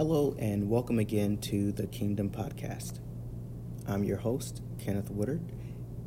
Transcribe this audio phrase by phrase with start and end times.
[0.00, 3.00] Hello, and welcome again to the Kingdom Podcast.
[3.86, 5.42] I'm your host, Kenneth Woodard,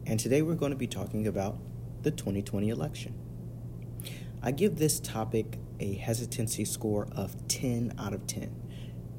[0.08, 1.59] and today we're going to be talking about
[2.01, 3.14] the 2020 election.
[4.42, 8.50] I give this topic a hesitancy score of 10 out of 10,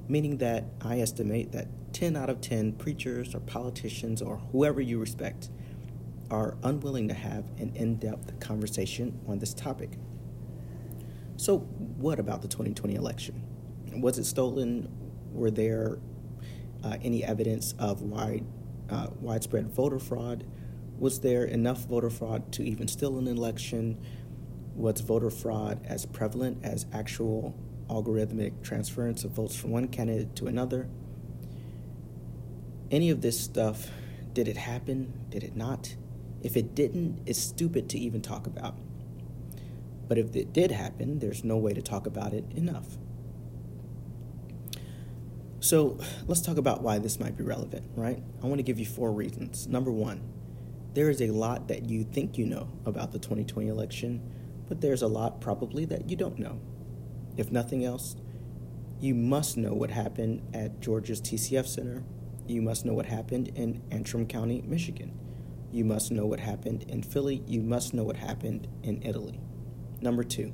[0.08, 4.98] meaning that I estimate that 10 out of 10 preachers or politicians or whoever you
[4.98, 5.50] respect
[6.32, 9.98] are unwilling to have an in depth conversation on this topic.
[11.36, 13.40] So, what about the 2020 election?
[14.00, 14.88] Was it stolen?
[15.32, 15.98] Were there
[16.82, 18.44] uh, any evidence of wide,
[18.90, 20.44] uh, widespread voter fraud?
[20.98, 23.98] Was there enough voter fraud to even steal an election?
[24.74, 27.54] Was voter fraud as prevalent as actual
[27.88, 30.88] algorithmic transference of votes from one candidate to another?
[32.90, 33.88] Any of this stuff,
[34.32, 35.12] did it happen?
[35.30, 35.96] Did it not?
[36.42, 38.76] If it didn't, it's stupid to even talk about.
[40.06, 42.98] But if it did happen, there's no way to talk about it enough.
[45.64, 48.22] So let's talk about why this might be relevant, right?
[48.42, 49.66] I want to give you four reasons.
[49.66, 50.20] Number one,
[50.92, 54.20] there is a lot that you think you know about the 2020 election,
[54.68, 56.60] but there's a lot probably that you don't know.
[57.38, 58.14] If nothing else,
[59.00, 62.04] you must know what happened at Georgia's TCF Center.
[62.46, 65.18] You must know what happened in Antrim County, Michigan.
[65.72, 67.42] You must know what happened in Philly.
[67.46, 69.40] You must know what happened in Italy.
[70.02, 70.52] Number two,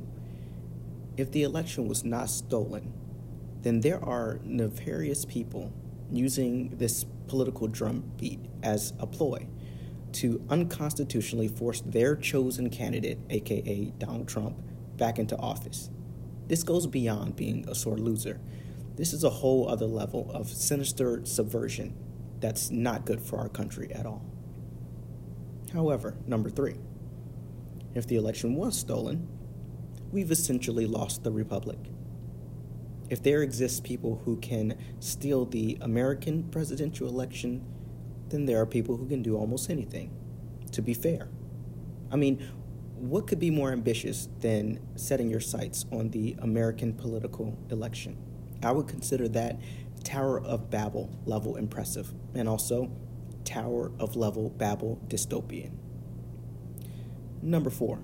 [1.16, 2.92] if the election was not stolen,
[3.62, 5.72] then there are nefarious people
[6.10, 9.46] using this political drumbeat as a ploy
[10.12, 14.56] to unconstitutionally force their chosen candidate, aka Donald Trump,
[14.96, 15.90] back into office.
[16.48, 18.40] This goes beyond being a sore loser.
[18.96, 21.94] This is a whole other level of sinister subversion
[22.40, 24.24] that's not good for our country at all.
[25.72, 26.76] However, number three,
[27.94, 29.28] if the election was stolen,
[30.10, 31.78] we've essentially lost the republic.
[33.10, 37.64] If there exist people who can steal the American presidential election,
[38.28, 40.12] then there are people who can do almost anything,
[40.70, 41.28] to be fair.
[42.12, 42.38] I mean,
[42.94, 48.16] what could be more ambitious than setting your sights on the American political election?
[48.62, 49.58] I would consider that
[50.04, 52.92] Tower of Babel level impressive, and also
[53.44, 55.72] Tower of Level Babel dystopian.
[57.42, 58.02] Number four,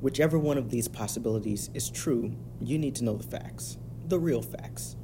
[0.00, 4.42] Whichever one of these possibilities is true, you need to know the facts, the real
[4.42, 4.96] facts,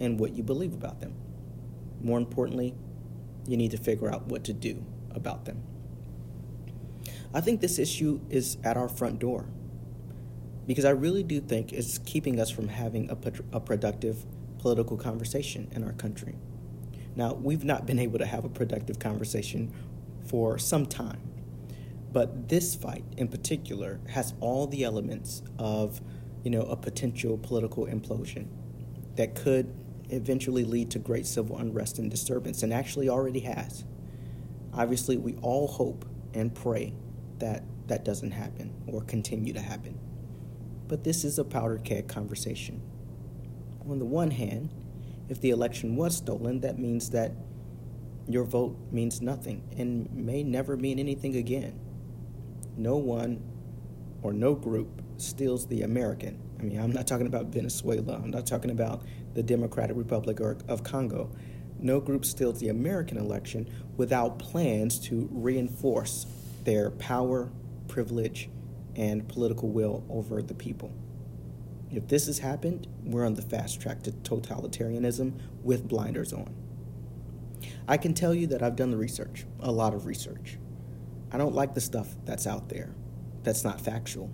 [0.00, 1.14] and what you believe about them.
[2.00, 2.74] More importantly,
[3.46, 5.62] you need to figure out what to do about them.
[7.32, 9.46] I think this issue is at our front door
[10.66, 13.16] because I really do think it's keeping us from having a,
[13.56, 14.24] a productive
[14.58, 16.36] political conversation in our country.
[17.16, 19.72] Now, we've not been able to have a productive conversation
[20.24, 21.20] for some time.
[22.12, 26.00] But this fight in particular has all the elements of,
[26.44, 28.46] you know, a potential political implosion
[29.16, 29.74] that could
[30.08, 33.84] eventually lead to great civil unrest and disturbance, and actually already has.
[34.72, 36.92] Obviously, we all hope and pray
[37.38, 39.98] that that doesn't happen or continue to happen.
[40.88, 42.82] But this is a powder keg conversation.
[43.88, 44.72] On the one hand,
[45.28, 47.32] if the election was stolen, that means that
[48.28, 51.78] your vote means nothing and may never mean anything again
[52.80, 53.42] no one
[54.22, 56.40] or no group steals the American.
[56.58, 58.16] I mean, I'm not talking about Venezuela.
[58.16, 59.02] I'm not talking about
[59.34, 61.30] the Democratic Republic of Congo.
[61.78, 66.26] No group steals the American election without plans to reinforce
[66.64, 67.50] their power,
[67.88, 68.50] privilege,
[68.96, 70.92] and political will over the people.
[71.90, 76.54] If this has happened, we're on the fast track to totalitarianism with blinders on.
[77.88, 80.58] I can tell you that I've done the research, a lot of research.
[81.32, 82.94] I don't like the stuff that's out there
[83.42, 84.30] that's not factual.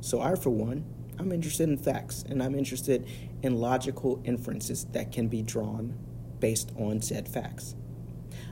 [0.00, 0.84] So, I, for one,
[1.18, 3.06] I'm interested in facts and I'm interested
[3.42, 5.96] in logical inferences that can be drawn
[6.40, 7.76] based on said facts.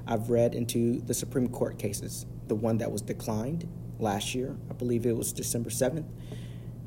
[0.06, 3.68] I've read into the Supreme Court cases, the one that was declined
[3.98, 6.06] last year, I believe it was December 7th.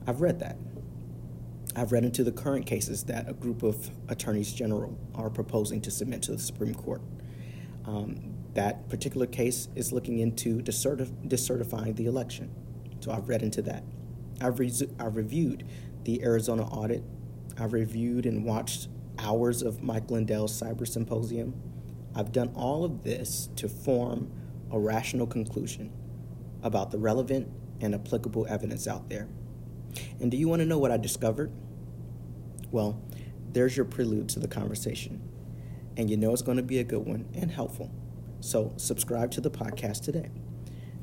[0.08, 0.58] I've read that.
[1.76, 5.92] I've read into the current cases that a group of attorneys general are proposing to
[5.92, 7.02] submit to the Supreme Court.
[7.86, 12.54] Um, that particular case is looking into decertifying the election.
[13.04, 13.84] So I've read into that.
[14.40, 14.58] I've,
[14.98, 15.68] I've reviewed
[16.06, 17.04] the Arizona audit.
[17.60, 18.88] I've reviewed and watched
[19.20, 21.54] hours of Mike Lindell's cyber symposium.
[22.16, 24.32] I've done all of this to form
[24.72, 25.92] a rational conclusion
[26.62, 27.50] about the relevant
[27.82, 29.28] and applicable evidence out there.
[30.22, 31.52] And do you want to know what I discovered?
[32.72, 33.02] Well,
[33.52, 35.22] there's your prelude to the conversation.
[35.98, 37.92] And you know it's going to be a good one and helpful.
[38.40, 40.30] So, subscribe to the podcast today.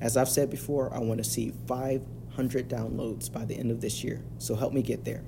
[0.01, 4.03] As I've said before, I want to see 500 downloads by the end of this
[4.03, 4.25] year.
[4.39, 5.25] So, help me get there.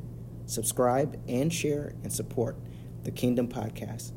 [0.46, 2.56] Subscribe and share and support.
[3.04, 4.12] the Kingdom Podcast.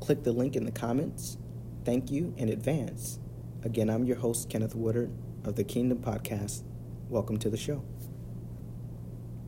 [0.00, 1.36] Click the link in the comments.
[1.84, 3.18] Thank you in advance.
[3.62, 5.12] Again, I'm your host, Kenneth Woodard
[5.44, 6.62] of the Kingdom Podcast.
[7.08, 7.84] Welcome to the show.